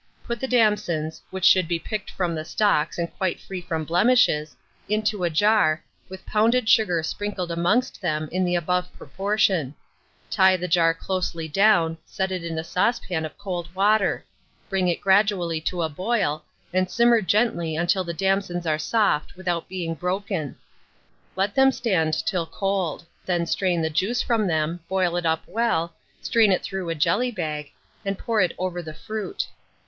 Put 0.25 0.39
the 0.39 0.47
damsons 0.47 1.21
(which 1.29 1.45
should 1.45 1.67
be 1.67 1.77
picked 1.77 2.09
from 2.09 2.33
the 2.33 2.43
stalks 2.43 2.97
and 2.97 3.15
quite 3.19 3.39
free 3.39 3.61
from 3.61 3.85
blemishes) 3.85 4.55
into 4.89 5.23
a 5.23 5.29
jar, 5.29 5.83
with 6.09 6.25
pounded 6.25 6.67
sugar 6.67 7.03
sprinkled 7.03 7.51
amongst 7.51 8.01
them 8.01 8.27
in 8.31 8.43
the 8.43 8.55
above 8.55 8.91
proportion; 8.97 9.75
tie 10.31 10.57
the 10.57 10.67
jar 10.67 10.95
closely 10.95 11.47
down, 11.47 11.99
set 12.03 12.31
it 12.31 12.43
in 12.43 12.57
a 12.57 12.63
saucepan 12.63 13.25
of 13.25 13.37
cold 13.37 13.69
water; 13.75 14.25
bring 14.69 14.87
it 14.87 15.01
gradually 15.01 15.61
to 15.61 15.87
boil, 15.89 16.43
and 16.73 16.89
simmer 16.89 17.21
gently 17.21 17.75
until 17.75 18.03
the 18.03 18.11
damsons 18.11 18.65
are 18.65 18.79
soft, 18.79 19.35
without 19.37 19.69
being 19.69 19.93
broken. 19.93 20.55
Let 21.35 21.53
them 21.53 21.71
stand 21.71 22.15
till 22.25 22.47
cold; 22.47 23.05
then 23.27 23.45
strain 23.45 23.83
the 23.83 23.89
juice 23.91 24.23
from 24.23 24.47
them, 24.47 24.79
boil 24.89 25.15
it 25.15 25.27
up 25.27 25.43
well, 25.45 25.93
strain 26.23 26.51
it 26.51 26.63
through 26.63 26.89
a 26.89 26.95
jelly 26.95 27.29
bag, 27.29 27.71
and 28.03 28.17
pour 28.17 28.41
it 28.41 28.55
over 28.57 28.81
the 28.81 28.95
fruit. 28.95 29.45